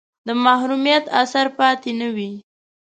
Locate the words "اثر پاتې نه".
1.21-2.07